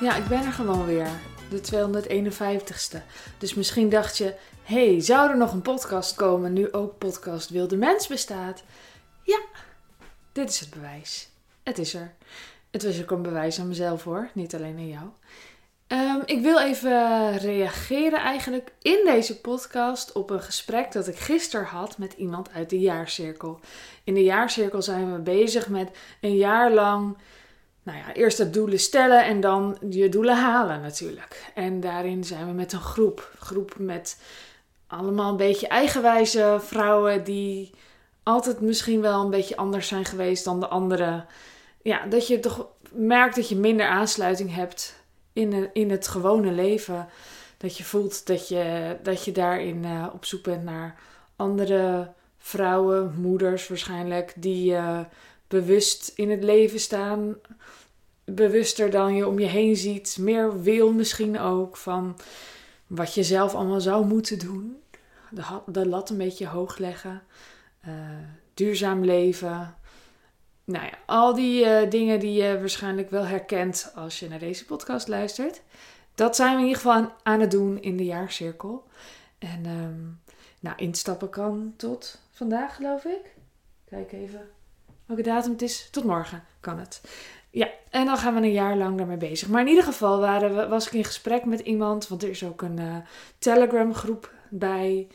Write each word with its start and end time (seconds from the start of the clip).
Ja, 0.00 0.16
ik 0.16 0.26
ben 0.26 0.44
er 0.44 0.52
gewoon 0.52 0.86
weer. 0.86 1.08
De 1.50 1.60
251ste. 1.60 2.98
Dus 3.38 3.54
misschien 3.54 3.88
dacht 3.88 4.18
je, 4.18 4.34
hey, 4.62 5.00
zou 5.00 5.30
er 5.30 5.36
nog 5.36 5.52
een 5.52 5.62
podcast 5.62 6.14
komen 6.14 6.52
nu 6.52 6.72
ook 6.72 6.98
podcast 6.98 7.50
Wilde 7.50 7.76
Mens 7.76 8.06
bestaat? 8.06 8.62
Ja, 9.22 9.40
dit 10.32 10.48
is 10.48 10.60
het 10.60 10.70
bewijs. 10.70 11.28
Het 11.62 11.78
is 11.78 11.94
er. 11.94 12.14
Het 12.70 12.84
was 12.84 13.02
ook 13.02 13.10
een 13.10 13.22
bewijs 13.22 13.60
aan 13.60 13.68
mezelf 13.68 14.04
hoor, 14.04 14.30
niet 14.32 14.54
alleen 14.54 14.76
aan 14.76 14.88
jou. 14.88 15.06
Ehm, 15.86 16.20
ik 16.24 16.42
wil 16.42 16.58
even 16.58 17.36
reageren 17.38 18.18
eigenlijk 18.18 18.72
in 18.82 19.00
deze 19.04 19.40
podcast 19.40 20.12
op 20.12 20.30
een 20.30 20.42
gesprek 20.42 20.92
dat 20.92 21.08
ik 21.08 21.16
gisteren 21.18 21.66
had 21.66 21.98
met 21.98 22.12
iemand 22.12 22.52
uit 22.52 22.70
de 22.70 22.78
jaarcirkel. 22.78 23.60
In 24.04 24.14
de 24.14 24.24
jaarcirkel 24.24 24.82
zijn 24.82 25.12
we 25.12 25.18
bezig 25.18 25.68
met 25.68 25.90
een 26.20 26.36
jaar 26.36 26.72
lang 26.72 27.16
nou 27.90 28.02
ja, 28.02 28.14
eerst 28.14 28.38
het 28.38 28.52
doelen 28.52 28.78
stellen 28.78 29.24
en 29.24 29.40
dan 29.40 29.78
je 29.90 30.08
doelen 30.08 30.36
halen 30.36 30.80
natuurlijk. 30.80 31.52
En 31.54 31.80
daarin 31.80 32.24
zijn 32.24 32.46
we 32.46 32.52
met 32.52 32.72
een 32.72 32.80
groep. 32.80 33.32
Groep 33.38 33.74
met 33.78 34.20
allemaal 34.86 35.30
een 35.30 35.36
beetje 35.36 35.68
eigenwijze 35.68 36.58
vrouwen 36.60 37.24
die 37.24 37.70
altijd 38.22 38.60
misschien 38.60 39.00
wel 39.00 39.24
een 39.24 39.30
beetje 39.30 39.56
anders 39.56 39.88
zijn 39.88 40.04
geweest 40.04 40.44
dan 40.44 40.60
de 40.60 40.68
anderen. 40.68 41.26
Ja, 41.82 42.06
dat 42.06 42.26
je 42.26 42.40
toch 42.40 42.66
merkt 42.92 43.36
dat 43.36 43.48
je 43.48 43.56
minder 43.56 43.86
aansluiting 43.86 44.54
hebt 44.54 44.94
in, 45.32 45.70
in 45.72 45.90
het 45.90 46.08
gewone 46.08 46.52
leven. 46.52 47.08
Dat 47.56 47.76
je 47.76 47.84
voelt 47.84 48.26
dat 48.26 48.48
je, 48.48 48.96
dat 49.02 49.24
je 49.24 49.32
daarin 49.32 49.84
uh, 49.84 50.06
op 50.12 50.24
zoek 50.24 50.42
bent 50.42 50.64
naar 50.64 51.00
andere 51.36 52.12
vrouwen, 52.38 53.14
moeders 53.20 53.68
waarschijnlijk, 53.68 54.32
die 54.36 54.72
uh, 54.72 55.00
bewust 55.48 56.12
in 56.14 56.30
het 56.30 56.42
leven 56.42 56.80
staan. 56.80 57.34
Bewuster 58.24 58.90
dan 58.90 59.14
je 59.14 59.26
om 59.26 59.38
je 59.38 59.46
heen 59.46 59.76
ziet. 59.76 60.16
Meer 60.20 60.62
wil 60.62 60.92
misschien 60.92 61.38
ook 61.38 61.76
van 61.76 62.16
wat 62.86 63.14
je 63.14 63.22
zelf 63.22 63.54
allemaal 63.54 63.80
zou 63.80 64.06
moeten 64.06 64.38
doen. 64.38 64.82
De, 65.30 65.60
de 65.66 65.88
lat 65.88 66.10
een 66.10 66.16
beetje 66.16 66.46
hoog 66.46 66.78
leggen. 66.78 67.22
Uh, 67.88 67.94
duurzaam 68.54 69.04
leven. 69.04 69.74
Nou 70.64 70.84
ja, 70.84 70.98
al 71.06 71.34
die 71.34 71.64
uh, 71.64 71.90
dingen 71.90 72.20
die 72.20 72.42
je 72.42 72.58
waarschijnlijk 72.58 73.10
wel 73.10 73.24
herkent 73.24 73.92
als 73.94 74.18
je 74.18 74.28
naar 74.28 74.38
deze 74.38 74.64
podcast 74.64 75.08
luistert. 75.08 75.62
Dat 76.14 76.36
zijn 76.36 76.50
we 76.54 76.60
in 76.60 76.66
ieder 76.66 76.82
geval 76.82 77.12
aan, 77.22 77.40
het 77.40 77.50
doen 77.50 77.82
in 77.82 77.96
de 77.96 78.04
jaarcirkel. 78.04 78.84
En 79.38 79.66
um, 79.66 80.20
nou, 80.60 80.76
instappen 80.76 81.30
kan 81.30 81.74
tot 81.76 82.18
vandaag, 82.30 82.76
geloof 82.76 83.04
ik. 83.04 83.34
Kijk 83.84 84.12
even 84.12 84.48
welke 85.06 85.22
datum 85.22 85.52
het 85.52 85.62
is. 85.62 85.88
Tot 85.90 86.04
morgen 86.04 86.44
kan 86.60 86.78
het. 86.78 87.00
Ja, 87.50 87.68
en 87.90 88.06
dan 88.06 88.16
gaan 88.16 88.34
we 88.34 88.40
een 88.40 88.52
jaar 88.52 88.76
lang 88.76 88.98
daarmee 88.98 89.16
bezig. 89.16 89.48
Maar 89.48 89.60
in 89.60 89.68
ieder 89.68 89.84
geval 89.84 90.20
waren 90.20 90.56
we, 90.56 90.68
was 90.68 90.86
ik 90.86 90.92
in 90.92 91.04
gesprek 91.04 91.44
met 91.44 91.60
iemand, 91.60 92.08
want 92.08 92.22
er 92.22 92.28
is 92.30 92.44
ook 92.44 92.62
een 92.62 92.80
uh, 92.80 92.96
Telegram 93.38 93.94
groep 93.94 94.32
bij. 94.48 95.06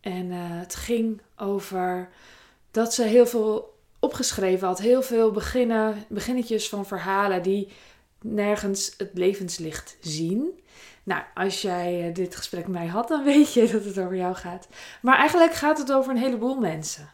En 0.00 0.26
uh, 0.26 0.36
het 0.40 0.74
ging 0.74 1.20
over 1.36 2.08
dat 2.70 2.94
ze 2.94 3.02
heel 3.02 3.26
veel 3.26 3.74
opgeschreven 3.98 4.66
had. 4.66 4.78
Heel 4.78 5.02
veel 5.02 5.30
beginnen, 5.30 6.04
beginnetjes 6.08 6.68
van 6.68 6.86
verhalen 6.86 7.42
die 7.42 7.68
nergens 8.20 8.94
het 8.96 9.10
levenslicht 9.14 9.96
zien. 10.00 10.60
Nou, 11.02 11.22
als 11.34 11.62
jij 11.62 12.08
uh, 12.08 12.14
dit 12.14 12.36
gesprek 12.36 12.66
met 12.66 12.72
mij 12.78 12.86
had, 12.86 13.08
dan 13.08 13.24
weet 13.34 13.52
je 13.52 13.68
dat 13.72 13.84
het 13.84 13.98
over 13.98 14.16
jou 14.16 14.34
gaat. 14.34 14.68
Maar 15.02 15.18
eigenlijk 15.18 15.54
gaat 15.54 15.78
het 15.78 15.92
over 15.92 16.10
een 16.10 16.22
heleboel 16.22 16.58
mensen. 16.58 17.13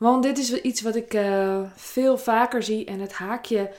Want 0.00 0.22
dit 0.22 0.38
is 0.38 0.52
iets 0.52 0.80
wat 0.80 0.96
ik 0.96 1.14
uh, 1.14 1.60
veel 1.74 2.18
vaker 2.18 2.62
zie 2.62 2.84
en 2.84 3.00
het 3.00 3.12
haakje, 3.12 3.70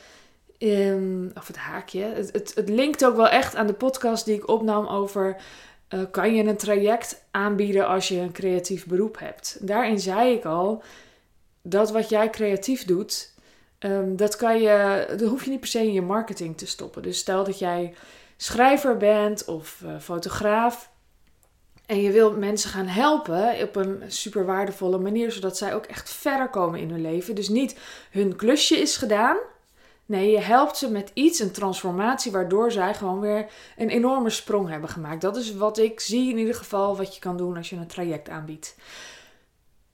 um, 0.60 1.32
of 1.38 1.48
het 1.48 1.56
haakje, 1.58 2.04
het, 2.04 2.52
het, 2.56 2.70
linkt 2.70 3.06
ook 3.06 3.16
wel 3.16 3.28
echt 3.28 3.56
aan 3.56 3.68
de 3.68 3.74
podcast 3.74 4.26
die 4.26 4.36
ik 4.36 4.48
opnam 4.48 4.88
over 4.88 5.36
uh, 5.90 6.02
kan 6.12 6.36
je 6.36 6.44
een 6.44 6.58
traject 6.58 7.24
aanbieden 7.32 7.88
als 7.88 8.08
je 8.08 8.18
een 8.18 8.32
creatief 8.32 8.86
beroep 8.86 9.20
hebt. 9.20 9.58
Daarin 9.62 10.00
zei 10.00 10.34
ik 10.34 10.46
al 10.46 10.84
dat 11.62 11.92
wat 11.92 12.10
jij 12.10 12.30
creatief 12.30 12.86
doet, 12.86 13.34
um, 13.80 14.16
dat 14.16 14.36
kan 14.36 14.62
je, 14.62 15.06
dat 15.18 15.30
hoef 15.30 15.44
je 15.44 15.50
niet 15.50 15.60
per 15.60 15.70
se 15.70 15.80
in 15.80 15.94
je 15.94 16.02
marketing 16.02 16.58
te 16.58 16.68
stoppen. 16.68 17.02
Dus 17.02 17.18
stel 17.18 17.44
dat 17.44 17.60
jij 17.60 17.94
schrijver 18.38 18.98
bent 18.98 19.46
of 19.46 19.82
uh, 19.86 20.00
fotograaf 20.00 20.91
en 21.92 22.02
je 22.02 22.12
wil 22.12 22.32
mensen 22.32 22.70
gaan 22.70 22.88
helpen 22.88 23.62
op 23.62 23.76
een 23.76 24.04
super 24.08 24.46
waardevolle 24.46 24.98
manier, 24.98 25.32
zodat 25.32 25.58
zij 25.58 25.76
ook 25.76 25.86
echt 25.86 26.10
verder 26.10 26.50
komen 26.50 26.80
in 26.80 26.90
hun 26.90 27.02
leven. 27.02 27.36
Dus 27.36 27.50
niet 27.50 27.80
hun 28.12 28.36
klusje 28.36 28.78
is 28.78 28.98
gedaan. 28.98 29.38
Nee, 30.06 30.32
je 30.32 30.40
helpt 30.40 30.78
ze 30.78 30.92
met 30.92 31.12
iets, 31.14 31.40
een 31.40 31.52
transformatie, 31.52 32.32
waardoor 32.32 32.72
zij 32.72 32.94
gewoon 32.94 33.20
weer 33.20 33.46
een 33.78 33.90
enorme 33.90 34.30
sprong 34.30 34.70
hebben 34.70 34.90
gemaakt. 34.90 35.22
Dat 35.22 35.36
is 35.36 35.56
wat 35.56 35.78
ik 35.78 36.00
zie 36.00 36.30
in 36.30 36.38
ieder 36.38 36.56
geval 36.56 36.98
wat 36.98 37.14
je 37.16 37.22
kan 37.22 37.38
doen 37.38 37.58
als 37.58 37.70
je 37.70 37.76
een 37.76 37.88
traject 37.88 38.30
aanbiedt. 38.30 38.76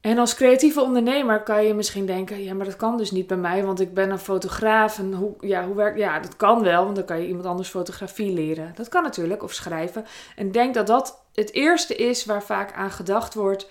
En 0.02 0.18
als 0.18 0.36
creatieve 0.36 0.82
ondernemer 0.82 1.44
kan 1.44 1.66
je 1.66 1.74
misschien 1.74 2.06
denken: 2.06 2.44
ja, 2.44 2.54
maar 2.54 2.66
dat 2.66 2.76
kan 2.76 2.98
dus 2.98 3.12
niet 3.12 3.28
bij 3.28 3.38
mij, 3.38 3.64
want 3.66 3.80
ik 3.80 3.94
ben 3.94 4.10
een 4.10 4.20
fotograaf. 4.20 5.00
En 5.00 5.14
hoe, 5.14 5.34
ja, 5.40 5.66
hoe 5.66 5.76
werkt 5.76 5.98
Ja, 5.98 6.20
dat 6.20 6.36
kan 6.36 6.64
wel, 6.64 6.84
want 6.84 6.96
dan 6.96 7.06
kan 7.06 7.22
je 7.22 7.28
iemand 7.28 7.46
anders 7.46 7.70
fotografie 7.70 8.34
leren. 8.34 8.72
Dat 8.76 8.88
kan 8.88 9.04
natuurlijk, 9.04 9.44
of 9.44 9.54
schrijven. 9.54 10.06
En 10.36 10.52
denk 10.52 10.74
dat 10.74 10.88
dat 10.88 11.26
het 11.40 11.54
eerste 11.54 11.96
is 11.96 12.26
waar 12.26 12.44
vaak 12.44 12.74
aan 12.74 12.92
gedacht 12.92 13.34
wordt 13.34 13.68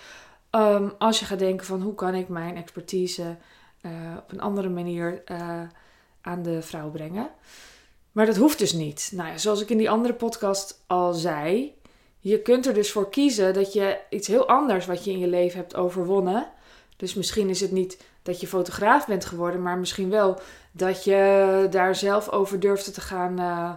um, 0.50 0.93
als 0.99 1.19
je 1.19 1.25
gaat 1.25 1.38
denken: 1.38 1.66
van 1.66 1.82
hoe 1.82 1.94
kan 1.94 2.15
ik 2.15 2.28
mijn 2.28 2.56
expertise 2.56 3.37
uh, 3.82 3.93
op 4.19 4.32
een 4.32 4.41
andere 4.41 4.69
manier 4.69 5.22
uh, 5.27 5.60
aan 6.21 6.43
de 6.43 6.62
vrouw 6.62 6.91
brengen. 6.91 7.28
Maar 8.12 8.27
dat 8.27 8.37
hoeft 8.37 8.59
dus 8.59 8.72
niet. 8.72 9.10
Nou 9.15 9.28
ja, 9.28 9.38
zoals 9.38 9.60
ik 9.60 9.71
in 9.71 9.78
die 9.78 9.91
andere 9.91 10.15
podcast 10.15 10.82
al 10.87 11.12
zei, 11.12 11.75
je 12.19 12.43
kunt 12.43 12.66
er 12.66 12.75
dus 12.75 12.93
voor 12.93 13.10
kiezen 13.10 13.54
dat 13.54 13.72
je 13.72 13.98
iets 14.10 14.27
heel 14.27 14.48
anders 14.48 14.87
wat 14.87 15.04
je 15.04 15.10
in 15.10 15.19
je 15.19 15.28
leven 15.28 15.59
hebt 15.59 15.77
overwonnen. 15.77 16.47
Dus 16.97 17.15
misschien 17.15 17.48
is 17.48 17.60
het 17.60 17.71
niet 17.71 18.03
dat 18.22 18.41
je 18.41 18.47
fotograaf 18.47 19.06
bent 19.06 19.25
geworden, 19.25 19.62
maar 19.62 19.78
misschien 19.78 20.10
wel 20.10 20.41
dat 20.72 21.04
je 21.04 21.66
daar 21.71 21.94
zelf 21.94 22.28
over 22.28 22.60
durfde 22.60 22.91
te 22.91 23.00
gaan 23.00 23.41
uh, 23.41 23.71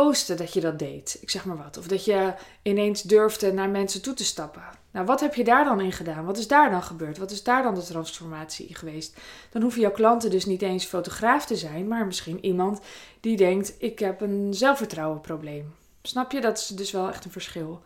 posten 0.00 0.36
dat 0.36 0.52
je 0.52 0.60
dat 0.60 0.78
deed. 0.78 1.18
Ik 1.20 1.30
zeg 1.30 1.44
maar 1.44 1.56
wat. 1.56 1.78
Of 1.78 1.86
dat 1.86 2.04
je 2.04 2.34
ineens 2.62 3.02
durfde 3.02 3.52
naar 3.52 3.68
mensen 3.68 4.02
toe 4.02 4.14
te 4.14 4.24
stappen. 4.24 4.62
Nou, 4.90 5.06
wat 5.06 5.20
heb 5.20 5.34
je 5.34 5.44
daar 5.44 5.64
dan 5.64 5.80
in 5.80 5.92
gedaan? 5.92 6.24
Wat 6.24 6.38
is 6.38 6.48
daar 6.48 6.70
dan 6.70 6.82
gebeurd? 6.82 7.18
Wat 7.18 7.30
is 7.30 7.42
daar 7.42 7.62
dan 7.62 7.74
de 7.74 7.82
transformatie 7.82 8.74
geweest? 8.74 9.16
Dan 9.50 9.62
hoeven 9.62 9.80
jouw 9.80 9.90
klanten 9.90 10.30
dus 10.30 10.44
niet 10.44 10.62
eens 10.62 10.84
fotograaf 10.84 11.46
te 11.46 11.56
zijn, 11.56 11.88
maar 11.88 12.06
misschien 12.06 12.44
iemand 12.44 12.80
die 13.20 13.36
denkt: 13.36 13.74
ik 13.78 13.98
heb 13.98 14.20
een 14.20 14.54
zelfvertrouwenprobleem. 14.54 15.74
Snap 16.02 16.32
je? 16.32 16.40
Dat 16.40 16.58
is 16.58 16.66
dus 16.66 16.90
wel 16.90 17.08
echt 17.08 17.24
een 17.24 17.30
verschil. 17.30 17.82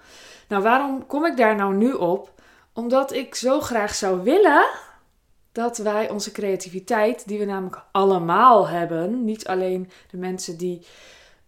Nou, 0.49 0.63
waarom 0.63 1.07
kom 1.07 1.25
ik 1.25 1.37
daar 1.37 1.57
nou 1.57 1.75
nu 1.75 1.93
op? 1.93 2.33
Omdat 2.73 3.13
ik 3.13 3.35
zo 3.35 3.61
graag 3.61 3.95
zou 3.95 4.23
willen 4.23 4.67
dat 5.53 5.79
wij 5.79 6.11
onze 6.11 6.33
creativiteit, 6.33 7.29
die 7.29 7.39
we 7.39 7.45
namelijk 7.45 7.83
allemaal 7.93 8.69
hebben, 8.69 9.25
niet 9.25 9.47
alleen 9.47 9.91
de 10.11 10.17
mensen 10.17 10.57
die 10.57 10.87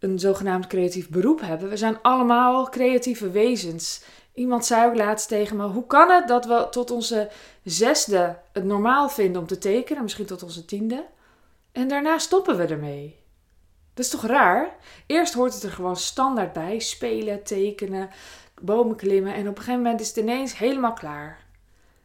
een 0.01 0.19
zogenaamd 0.19 0.67
creatief 0.67 1.09
beroep 1.09 1.41
hebben, 1.41 1.69
we 1.69 1.77
zijn 1.77 2.03
allemaal 2.03 2.69
creatieve 2.69 3.31
wezens. 3.31 4.05
Iemand 4.35 4.67
zei 4.67 4.89
ook 4.89 4.97
laatst 4.97 5.29
tegen 5.29 5.57
me: 5.57 5.67
hoe 5.67 5.87
kan 5.87 6.11
het 6.11 6.29
dat 6.29 6.45
we 6.45 6.67
tot 6.71 6.91
onze 6.91 7.31
zesde 7.65 8.39
het 8.53 8.65
normaal 8.65 9.09
vinden 9.09 9.41
om 9.41 9.47
te 9.47 9.59
tekenen, 9.59 10.03
misschien 10.03 10.27
tot 10.27 10.43
onze 10.43 10.65
tiende, 10.65 11.07
en 11.73 11.89
daarna 11.89 12.19
stoppen 12.19 12.57
we 12.57 12.65
ermee? 12.65 13.19
Dat 13.95 14.05
is 14.05 14.11
toch 14.11 14.27
raar? 14.27 14.77
Eerst 15.07 15.35
hoort 15.35 15.55
het 15.55 15.63
er 15.63 15.71
gewoon 15.71 15.97
standaard 15.97 16.53
bij: 16.53 16.79
spelen, 16.79 17.43
tekenen, 17.43 18.11
bomen 18.61 18.97
klimmen. 18.97 19.35
En 19.35 19.49
op 19.49 19.57
een 19.57 19.63
gegeven 19.63 19.83
moment 19.83 20.01
is 20.01 20.09
het 20.09 20.17
ineens 20.17 20.59
helemaal 20.59 20.93
klaar. 20.93 21.45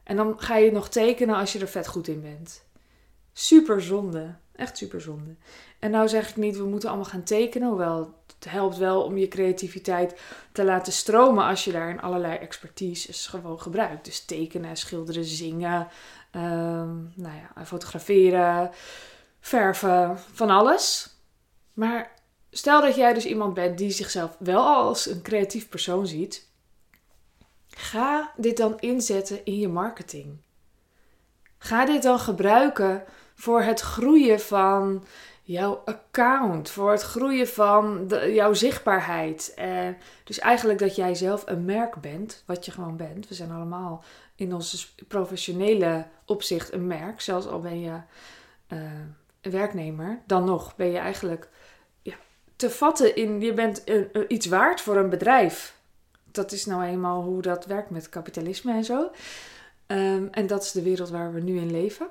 En 0.03 0.15
dan 0.15 0.33
ga 0.37 0.55
je 0.55 0.71
nog 0.71 0.89
tekenen 0.89 1.35
als 1.35 1.53
je 1.53 1.59
er 1.59 1.67
vet 1.67 1.87
goed 1.87 2.07
in 2.07 2.21
bent. 2.21 2.63
Super 3.33 3.81
zonde. 3.81 4.35
Echt 4.55 4.77
super 4.77 5.01
zonde. 5.01 5.35
En 5.79 5.91
nou 5.91 6.07
zeg 6.07 6.29
ik 6.29 6.35
niet, 6.35 6.57
we 6.57 6.63
moeten 6.63 6.89
allemaal 6.89 7.09
gaan 7.09 7.23
tekenen. 7.23 7.67
Hoewel 7.67 8.13
het 8.39 8.51
helpt 8.51 8.77
wel 8.77 9.03
om 9.03 9.17
je 9.17 9.27
creativiteit 9.27 10.19
te 10.51 10.63
laten 10.63 10.93
stromen 10.93 11.45
als 11.45 11.63
je 11.63 11.71
daar 11.71 11.89
in 11.89 12.01
allerlei 12.01 12.37
expertise 12.37 13.29
gewoon 13.29 13.59
gebruikt. 13.59 14.05
Dus 14.05 14.25
tekenen, 14.25 14.77
schilderen, 14.77 15.23
zingen, 15.23 15.87
um, 16.31 17.11
nou 17.15 17.35
ja, 17.35 17.65
fotograferen, 17.65 18.71
verven, 19.39 20.19
van 20.19 20.49
alles. 20.49 21.15
Maar 21.73 22.11
stel 22.51 22.81
dat 22.81 22.95
jij 22.95 23.13
dus 23.13 23.25
iemand 23.25 23.53
bent 23.53 23.77
die 23.77 23.91
zichzelf 23.91 24.35
wel 24.39 24.61
als 24.61 25.09
een 25.09 25.21
creatief 25.21 25.69
persoon 25.69 26.07
ziet. 26.07 26.47
Ga 27.67 28.31
dit 28.37 28.57
dan 28.57 28.79
inzetten 28.79 29.45
in 29.45 29.57
je 29.57 29.67
marketing. 29.67 30.37
Ga 31.57 31.85
dit 31.85 32.03
dan 32.03 32.19
gebruiken 32.19 33.03
voor 33.35 33.61
het 33.61 33.79
groeien 33.79 34.39
van 34.39 35.03
jouw 35.41 35.81
account, 35.85 36.69
voor 36.69 36.91
het 36.91 37.01
groeien 37.01 37.47
van 37.47 38.07
jouw 38.27 38.53
zichtbaarheid. 38.53 39.53
Eh, 39.55 39.87
dus 40.23 40.39
eigenlijk 40.39 40.79
dat 40.79 40.95
jij 40.95 41.15
zelf 41.15 41.43
een 41.45 41.65
merk 41.65 41.95
bent, 41.95 42.43
wat 42.45 42.65
je 42.65 42.71
gewoon 42.71 42.97
bent. 42.97 43.27
We 43.27 43.33
zijn 43.33 43.51
allemaal 43.51 44.03
in 44.35 44.53
onze 44.53 44.87
professionele 45.07 46.05
opzicht 46.25 46.73
een 46.73 46.87
merk, 46.87 47.21
zelfs 47.21 47.47
al 47.47 47.59
ben 47.59 47.79
je 47.79 47.99
een 48.67 49.15
werknemer. 49.51 50.21
Dan 50.25 50.43
nog 50.43 50.75
ben 50.75 50.91
je 50.91 50.97
eigenlijk 50.97 51.49
te 52.55 52.69
vatten 52.69 53.15
in 53.15 53.41
je 53.41 53.53
bent 53.53 53.83
iets 54.27 54.45
waard 54.45 54.81
voor 54.81 54.97
een 54.97 55.09
bedrijf. 55.09 55.75
Dat 56.31 56.51
is 56.51 56.65
nou 56.65 56.83
eenmaal 56.83 57.23
hoe 57.23 57.41
dat 57.41 57.65
werkt 57.65 57.89
met 57.89 58.09
kapitalisme 58.09 58.73
en 58.73 58.83
zo. 58.83 59.11
Ehm, 59.87 60.27
en 60.31 60.47
dat 60.47 60.63
is 60.63 60.71
de 60.71 60.81
wereld 60.81 61.09
waar 61.09 61.33
we 61.33 61.39
nu 61.39 61.57
in 61.57 61.71
leven. 61.71 62.07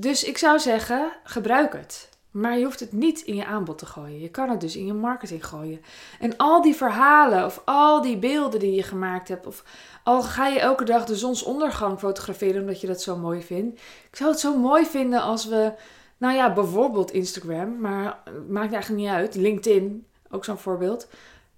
Dus 0.00 0.24
ik 0.24 0.38
zou 0.38 0.58
zeggen, 0.58 1.12
gebruik 1.24 1.72
het. 1.72 2.08
Maar 2.30 2.58
je 2.58 2.64
hoeft 2.64 2.80
het 2.80 2.92
niet 2.92 3.20
in 3.20 3.34
je 3.34 3.44
aanbod 3.44 3.78
te 3.78 3.86
gooien. 3.86 4.20
Je 4.20 4.28
kan 4.28 4.50
het 4.50 4.60
dus 4.60 4.76
in 4.76 4.86
je 4.86 4.92
marketing 4.92 5.46
gooien. 5.46 5.80
En 6.20 6.36
al 6.36 6.62
die 6.62 6.74
verhalen 6.74 7.44
of 7.44 7.62
al 7.64 8.02
die 8.02 8.18
beelden 8.18 8.60
die 8.60 8.74
je 8.74 8.82
gemaakt 8.82 9.28
hebt, 9.28 9.46
of 9.46 9.64
al 10.04 10.22
ga 10.22 10.46
je 10.46 10.60
elke 10.60 10.84
dag 10.84 11.04
de 11.04 11.16
zonsondergang 11.16 11.98
fotograferen 11.98 12.60
omdat 12.60 12.80
je 12.80 12.86
dat 12.86 13.02
zo 13.02 13.16
mooi 13.16 13.42
vindt. 13.42 13.80
Ik 14.10 14.16
zou 14.16 14.30
het 14.30 14.40
zo 14.40 14.56
mooi 14.56 14.86
vinden 14.86 15.22
als 15.22 15.46
we, 15.46 15.72
nou 16.16 16.34
ja, 16.34 16.52
bijvoorbeeld 16.52 17.10
Instagram, 17.10 17.80
maar 17.80 18.22
maakt 18.48 18.72
eigenlijk 18.72 19.02
niet 19.02 19.12
uit. 19.12 19.34
LinkedIn, 19.34 20.06
ook 20.30 20.44
zo'n 20.44 20.58
voorbeeld, 20.58 21.08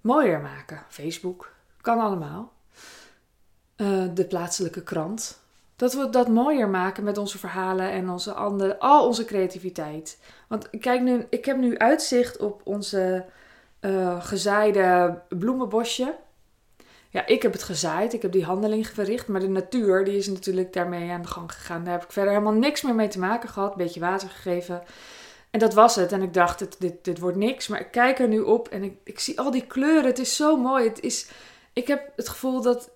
mooier 0.01 0.39
maken. 0.39 0.85
Facebook, 0.89 1.51
kan 1.81 1.99
allemaal. 1.99 2.53
Uh, 3.77 4.03
de 4.13 4.25
plaatselijke 4.25 4.83
krant. 4.83 5.40
Dat 5.81 5.93
we 5.93 6.09
dat 6.09 6.27
mooier 6.27 6.69
maken 6.69 7.03
met 7.03 7.17
onze 7.17 7.37
verhalen 7.37 7.91
en 7.91 8.09
onze 8.09 8.33
andere, 8.33 8.79
al 8.79 9.05
onze 9.07 9.25
creativiteit. 9.25 10.19
Want 10.47 10.69
kijk 10.79 11.01
nu, 11.01 11.25
ik 11.29 11.45
heb 11.45 11.57
nu 11.57 11.77
uitzicht 11.77 12.37
op 12.37 12.61
onze 12.63 13.25
uh, 13.81 14.25
gezaaide 14.25 15.21
bloemenbosje. 15.29 16.15
Ja, 17.09 17.25
ik 17.25 17.41
heb 17.41 17.51
het 17.51 17.63
gezaaid, 17.63 18.13
ik 18.13 18.21
heb 18.21 18.31
die 18.31 18.45
handeling 18.45 18.87
verricht, 18.87 19.27
maar 19.27 19.39
de 19.39 19.47
natuur 19.47 20.03
die 20.03 20.17
is 20.17 20.27
natuurlijk 20.27 20.73
daarmee 20.73 21.11
aan 21.11 21.21
de 21.21 21.27
gang 21.27 21.51
gegaan. 21.51 21.83
Daar 21.83 21.93
heb 21.93 22.03
ik 22.03 22.11
verder 22.11 22.33
helemaal 22.33 22.53
niks 22.53 22.81
meer 22.81 22.95
mee 22.95 23.07
te 23.07 23.19
maken 23.19 23.49
gehad, 23.49 23.71
een 23.71 23.77
beetje 23.77 23.99
water 23.99 24.29
gegeven. 24.29 24.83
En 25.51 25.59
dat 25.59 25.73
was 25.73 25.95
het. 25.95 26.11
En 26.11 26.21
ik 26.21 26.33
dacht, 26.33 26.59
dit, 26.59 26.75
dit, 26.79 27.03
dit 27.03 27.19
wordt 27.19 27.37
niks. 27.37 27.67
Maar 27.67 27.79
ik 27.79 27.91
kijk 27.91 28.19
er 28.19 28.27
nu 28.27 28.39
op 28.39 28.67
en 28.67 28.83
ik, 28.83 28.97
ik 29.03 29.19
zie 29.19 29.39
al 29.39 29.51
die 29.51 29.67
kleuren. 29.67 30.05
Het 30.05 30.19
is 30.19 30.35
zo 30.35 30.57
mooi. 30.57 30.87
Het 30.87 30.99
is, 30.99 31.29
ik 31.73 31.87
heb 31.87 32.11
het 32.15 32.29
gevoel 32.29 32.61
dat 32.61 32.91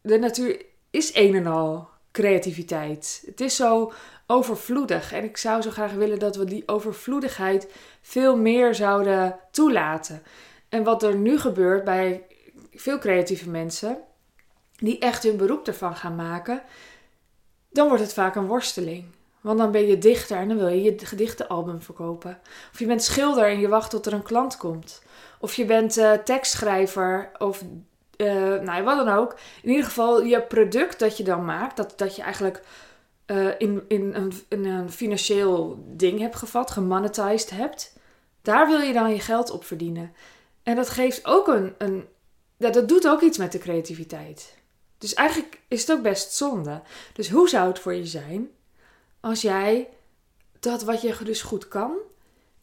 de 0.00 0.18
natuur 0.18 0.64
is 0.90 1.14
een 1.14 1.34
en 1.34 1.46
al 1.46 1.94
creativiteit. 2.16 3.22
Het 3.26 3.40
is 3.40 3.56
zo 3.56 3.92
overvloedig. 4.26 5.12
En 5.12 5.24
ik 5.24 5.36
zou 5.36 5.62
zo 5.62 5.70
graag 5.70 5.92
willen 5.92 6.18
dat 6.18 6.36
we 6.36 6.44
die 6.44 6.68
overvloedigheid 6.68 7.72
veel 8.00 8.36
meer 8.36 8.74
zouden 8.74 9.38
toelaten. 9.50 10.22
En 10.68 10.84
wat 10.84 11.02
er 11.02 11.14
nu 11.14 11.38
gebeurt 11.38 11.84
bij 11.84 12.26
veel 12.74 12.98
creatieve 12.98 13.50
mensen, 13.50 13.98
die 14.76 14.98
echt 14.98 15.22
hun 15.22 15.36
beroep 15.36 15.66
ervan 15.66 15.96
gaan 15.96 16.14
maken, 16.14 16.62
dan 17.70 17.88
wordt 17.88 18.02
het 18.02 18.12
vaak 18.12 18.34
een 18.34 18.46
worsteling. 18.46 19.04
Want 19.40 19.58
dan 19.58 19.70
ben 19.70 19.86
je 19.86 19.98
dichter 19.98 20.36
en 20.36 20.48
dan 20.48 20.56
wil 20.56 20.68
je 20.68 20.82
je 20.82 20.98
gedichtenalbum 20.98 21.82
verkopen. 21.82 22.38
Of 22.72 22.78
je 22.78 22.86
bent 22.86 23.02
schilder 23.02 23.48
en 23.48 23.60
je 23.60 23.68
wacht 23.68 23.90
tot 23.90 24.06
er 24.06 24.12
een 24.12 24.22
klant 24.22 24.56
komt. 24.56 25.02
Of 25.40 25.54
je 25.54 25.64
bent 25.64 25.98
uh, 25.98 26.12
tekstschrijver 26.12 27.30
of 27.38 27.62
uh, 28.16 28.60
nou, 28.60 28.84
wat 28.84 29.04
dan 29.04 29.14
ook. 29.14 29.36
In 29.62 29.68
ieder 29.68 29.84
geval, 29.84 30.22
je 30.22 30.42
product 30.42 30.98
dat 30.98 31.16
je 31.16 31.24
dan 31.24 31.44
maakt, 31.44 31.76
dat, 31.76 31.92
dat 31.96 32.16
je 32.16 32.22
eigenlijk 32.22 32.62
uh, 33.26 33.48
in, 33.58 33.84
in, 33.88 34.14
een, 34.14 34.32
in 34.48 34.64
een 34.64 34.90
financieel 34.90 35.84
ding 35.86 36.18
hebt 36.18 36.36
gevat, 36.36 36.70
gemonetized 36.70 37.50
hebt, 37.50 37.98
daar 38.42 38.66
wil 38.66 38.80
je 38.80 38.92
dan 38.92 39.10
je 39.10 39.20
geld 39.20 39.50
op 39.50 39.64
verdienen. 39.64 40.12
En 40.62 40.76
dat 40.76 40.90
geeft 40.90 41.26
ook 41.26 41.48
een, 41.48 41.74
een 41.78 42.04
ja, 42.56 42.70
dat 42.70 42.88
doet 42.88 43.08
ook 43.08 43.20
iets 43.20 43.38
met 43.38 43.52
de 43.52 43.58
creativiteit. 43.58 44.54
Dus 44.98 45.14
eigenlijk 45.14 45.60
is 45.68 45.80
het 45.80 45.96
ook 45.96 46.02
best 46.02 46.32
zonde. 46.32 46.80
Dus 47.12 47.30
hoe 47.30 47.48
zou 47.48 47.68
het 47.68 47.78
voor 47.78 47.94
je 47.94 48.06
zijn 48.06 48.50
als 49.20 49.42
jij 49.42 49.88
dat 50.60 50.82
wat 50.82 51.00
je 51.00 51.16
dus 51.24 51.42
goed 51.42 51.68
kan, 51.68 51.92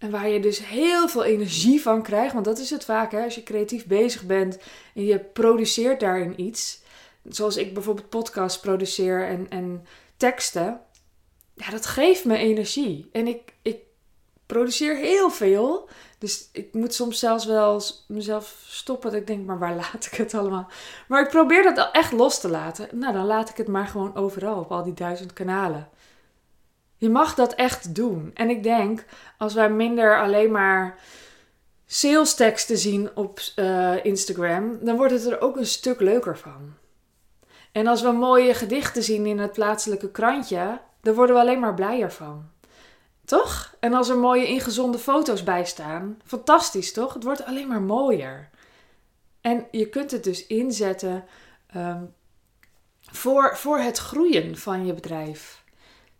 en 0.03 0.11
waar 0.11 0.29
je 0.29 0.39
dus 0.39 0.65
heel 0.65 1.07
veel 1.07 1.23
energie 1.23 1.81
van 1.81 2.01
krijgt. 2.01 2.33
Want 2.33 2.45
dat 2.45 2.59
is 2.59 2.69
het 2.69 2.85
vaak, 2.85 3.11
hè? 3.11 3.23
als 3.23 3.35
je 3.35 3.43
creatief 3.43 3.85
bezig 3.85 4.25
bent 4.25 4.57
en 4.95 5.05
je 5.05 5.19
produceert 5.19 5.99
daarin 5.99 6.41
iets. 6.41 6.81
Zoals 7.23 7.57
ik 7.57 7.73
bijvoorbeeld 7.73 8.09
podcasts 8.09 8.59
produceer 8.59 9.27
en, 9.27 9.49
en 9.49 9.85
teksten. 10.17 10.81
Ja, 11.55 11.69
dat 11.69 11.85
geeft 11.85 12.25
me 12.25 12.37
energie. 12.37 13.09
En 13.11 13.27
ik, 13.27 13.53
ik 13.61 13.77
produceer 14.45 14.95
heel 14.95 15.29
veel. 15.29 15.89
Dus 16.17 16.49
ik 16.51 16.73
moet 16.73 16.93
soms 16.93 17.19
zelfs 17.19 17.45
wel 17.45 17.81
mezelf 18.07 18.63
stoppen. 18.67 19.11
Dat 19.11 19.19
ik 19.19 19.27
denk, 19.27 19.45
maar 19.45 19.59
waar 19.59 19.75
laat 19.83 20.05
ik 20.11 20.13
het 20.13 20.33
allemaal? 20.33 20.67
Maar 21.07 21.21
ik 21.23 21.29
probeer 21.29 21.63
dat 21.63 21.89
echt 21.91 22.11
los 22.11 22.39
te 22.39 22.49
laten. 22.49 22.87
Nou, 22.91 23.13
dan 23.13 23.25
laat 23.25 23.49
ik 23.49 23.57
het 23.57 23.67
maar 23.67 23.87
gewoon 23.87 24.15
overal 24.15 24.59
op 24.59 24.71
al 24.71 24.83
die 24.83 24.93
duizend 24.93 25.33
kanalen. 25.33 25.89
Je 27.03 27.09
mag 27.09 27.35
dat 27.35 27.53
echt 27.53 27.95
doen. 27.95 28.31
En 28.33 28.49
ik 28.49 28.63
denk, 28.63 29.05
als 29.37 29.53
wij 29.53 29.69
minder 29.69 30.21
alleen 30.21 30.51
maar 30.51 30.99
sales 31.85 32.35
teksten 32.35 32.77
zien 32.77 33.09
op 33.15 33.39
uh, 33.55 34.05
Instagram, 34.05 34.77
dan 34.81 34.95
wordt 34.95 35.13
het 35.13 35.25
er 35.25 35.41
ook 35.41 35.57
een 35.57 35.65
stuk 35.65 35.99
leuker 35.99 36.37
van. 36.37 36.73
En 37.71 37.87
als 37.87 38.01
we 38.01 38.11
mooie 38.11 38.53
gedichten 38.53 39.03
zien 39.03 39.25
in 39.25 39.39
het 39.39 39.51
plaatselijke 39.51 40.11
krantje, 40.11 40.79
dan 41.01 41.13
worden 41.13 41.35
we 41.35 41.41
alleen 41.41 41.59
maar 41.59 41.73
blijer 41.73 42.11
van. 42.11 42.49
Toch? 43.25 43.75
En 43.79 43.93
als 43.93 44.09
er 44.09 44.17
mooie 44.17 44.47
ingezonde 44.47 44.97
foto's 44.97 45.43
bij 45.43 45.65
staan, 45.65 46.21
fantastisch 46.25 46.93
toch? 46.93 47.13
Het 47.13 47.23
wordt 47.23 47.45
alleen 47.45 47.67
maar 47.67 47.81
mooier. 47.81 48.49
En 49.41 49.67
je 49.71 49.89
kunt 49.89 50.11
het 50.11 50.23
dus 50.23 50.47
inzetten 50.47 51.25
um, 51.75 52.13
voor, 53.11 53.57
voor 53.57 53.79
het 53.79 53.97
groeien 53.97 54.57
van 54.57 54.85
je 54.85 54.93
bedrijf. 54.93 55.62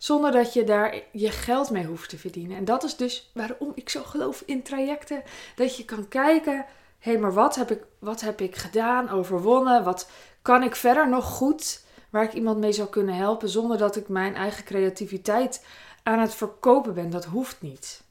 Zonder 0.04 0.32
dat 0.32 0.54
je 0.54 0.64
daar 0.64 1.02
je 1.12 1.30
geld 1.30 1.70
mee 1.70 1.86
hoeft 1.86 2.10
te 2.10 2.18
verdienen. 2.18 2.58
En 2.58 2.66
dat 2.66 2.84
is 2.84 2.96
dus 2.96 3.32
waarom 3.34 3.72
ik 3.76 3.90
zo 3.90 4.04
geloof 4.04 4.44
in 4.46 4.64
trajecten. 4.64 5.24
Dat 5.56 5.78
je 5.78 5.86
kan 5.86 6.08
kijken, 6.08 6.66
hé, 7.00 7.12
hey, 7.12 7.20
maar 7.20 7.34
wat 7.34 7.56
heb, 7.56 7.72
ik, 7.72 7.84
wat 8.00 8.22
heb 8.22 8.42
ik 8.42 8.56
gedaan, 8.56 9.10
overwonnen? 9.10 9.84
Wat 9.84 10.10
kan 10.42 10.64
ik 10.64 10.76
verder 10.76 11.10
nog 11.10 11.26
goed 11.26 11.84
waar 12.10 12.24
ik 12.24 12.34
iemand 12.34 12.58
mee 12.60 12.72
zou 12.72 12.90
kunnen 12.90 13.16
helpen 13.16 13.50
zonder 13.50 13.78
dat 13.78 13.96
ik 13.96 14.08
mijn 14.08 14.36
eigen 14.36 14.64
creativiteit 14.64 15.66
aan 16.04 16.20
het 16.20 16.36
verkopen 16.36 16.94
ben? 16.94 17.10
Dat 17.10 17.26
hoeft 17.26 17.62
niet. 17.62 18.04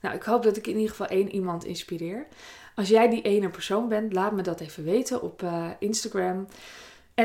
Nou, 0.00 0.14
ik 0.14 0.22
hoop 0.22 0.42
dat 0.42 0.56
ik 0.56 0.66
in 0.66 0.74
ieder 0.74 0.90
geval 0.90 1.06
één 1.06 1.30
iemand 1.34 1.64
inspireer. 1.64 2.26
Als 2.74 2.88
jij 2.88 3.08
die 3.08 3.22
ene 3.22 3.48
persoon 3.48 3.88
bent, 3.88 4.12
laat 4.12 4.32
me 4.32 4.42
dat 4.42 4.60
even 4.60 4.84
weten 4.84 5.22
op 5.22 5.42
uh, 5.42 5.70
Instagram. 5.78 6.46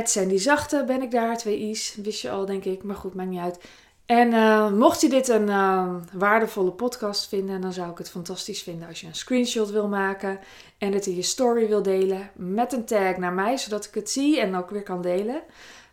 Sandy 0.04 0.38
Zachte 0.38 0.84
ben 0.88 1.02
ik 1.02 1.12
daar, 1.12 1.38
twee 1.38 1.60
i's. 1.60 1.96
Wist 1.96 2.22
je 2.22 2.30
al, 2.30 2.46
denk 2.46 2.66
ik. 2.66 2.84
Maar 2.84 2.96
goed, 2.96 3.14
maakt 3.14 3.30
niet 3.30 3.40
uit. 3.40 3.60
En 4.06 4.32
uh, 4.32 4.72
mocht 4.72 5.02
je 5.02 5.10
dit 5.10 5.28
een 5.28 5.48
uh, 5.48 5.96
waardevolle 6.14 6.72
podcast 6.72 7.28
vinden, 7.28 7.62
dan 7.62 7.74
zou 7.74 7.92
ik 7.92 7.98
het 7.98 8.10
fantastisch 8.10 8.62
vinden 8.62 8.88
als 8.88 9.02
je 9.02 9.08
een 9.08 9.16
screenshot 9.16 9.70
wil 9.70 9.88
maken 9.88 10.40
en 10.78 10.94
het 10.94 11.06
in 11.06 11.16
je 11.16 11.22
story 11.22 11.68
wil 11.68 11.82
delen 11.82 12.32
met 12.36 12.74
een 12.74 12.86
tag 12.86 13.18
naar 13.18 13.34
mij, 13.34 13.58
zodat 13.58 13.86
ik 13.86 13.94
het 13.94 14.10
zie 14.10 14.40
en 14.40 14.56
ook 14.56 14.70
weer 14.70 14.84
kan 14.84 15.02
delen. 15.02 15.42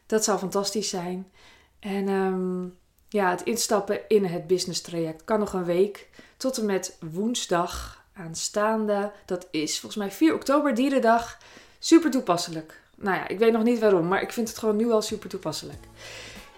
Dat 0.06 0.24
zou 0.24 0.38
fantastisch 0.38 0.88
zijn. 0.88 1.30
En 1.78 2.08
um, 2.08 2.76
ja, 3.08 3.30
het 3.30 3.42
instappen 3.42 4.00
in 4.08 4.24
het 4.24 4.46
business 4.46 4.80
traject 4.80 5.24
kan 5.24 5.38
nog 5.38 5.52
een 5.52 5.64
week 5.64 6.08
tot 6.36 6.58
en 6.58 6.66
met 6.66 6.96
woensdag 7.12 8.04
aanstaande. 8.12 9.12
Dat 9.26 9.48
is 9.50 9.80
volgens 9.80 10.02
mij 10.02 10.10
4 10.10 10.34
oktober, 10.34 10.74
dierendag. 10.74 11.38
Super 11.78 12.10
toepasselijk 12.10 12.81
nou 13.02 13.16
ja, 13.16 13.28
ik 13.28 13.38
weet 13.38 13.52
nog 13.52 13.62
niet 13.62 13.78
waarom, 13.78 14.08
maar 14.08 14.22
ik 14.22 14.32
vind 14.32 14.48
het 14.48 14.58
gewoon 14.58 14.76
nu 14.76 14.90
al 14.90 15.02
super 15.02 15.28
toepasselijk. 15.28 15.78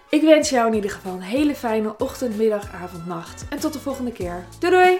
Ik 0.09 0.21
wens 0.21 0.49
jou 0.49 0.67
in 0.67 0.73
ieder 0.73 0.91
geval 0.91 1.13
een 1.13 1.21
hele 1.21 1.55
fijne 1.55 1.97
ochtend, 1.97 2.37
middag, 2.37 2.73
avond, 2.73 3.05
nacht. 3.05 3.45
En 3.49 3.59
tot 3.59 3.73
de 3.73 3.79
volgende 3.79 4.11
keer. 4.11 4.45
Doei 4.59 4.73
doei! 4.73 4.99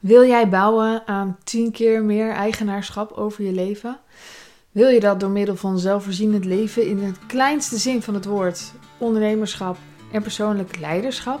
Wil 0.00 0.26
jij 0.26 0.48
bouwen 0.48 1.06
aan 1.06 1.38
10 1.44 1.72
keer 1.72 2.02
meer 2.02 2.30
eigenaarschap 2.30 3.12
over 3.12 3.44
je 3.44 3.52
leven? 3.52 4.00
Wil 4.70 4.88
je 4.88 5.00
dat 5.00 5.20
door 5.20 5.30
middel 5.30 5.56
van 5.56 5.78
zelfvoorzienend 5.78 6.44
leven 6.44 6.86
in 6.86 6.98
het 6.98 7.18
kleinste 7.26 7.78
zin 7.78 8.02
van 8.02 8.14
het 8.14 8.24
woord, 8.24 8.72
ondernemerschap 8.98 9.76
en 10.12 10.22
persoonlijk 10.22 10.78
leiderschap? 10.78 11.40